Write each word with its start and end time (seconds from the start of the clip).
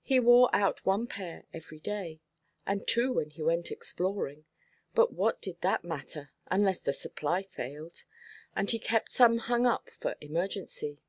He 0.00 0.18
wore 0.20 0.48
out 0.56 0.86
one 0.86 1.06
pair 1.06 1.44
every 1.52 1.80
day, 1.80 2.22
and 2.64 2.88
two 2.88 3.12
when 3.12 3.28
he 3.28 3.42
went 3.42 3.70
exploring; 3.70 4.46
but 4.94 5.12
what 5.12 5.42
did 5.42 5.60
that 5.60 5.84
matter, 5.84 6.30
unless 6.46 6.80
the 6.80 6.94
supply 6.94 7.42
failed? 7.42 8.04
and 8.56 8.70
he 8.70 8.78
kept 8.78 9.12
some 9.12 9.36
hung 9.36 9.66
up 9.66 9.90
for 9.90 10.14
emergency. 10.22 11.02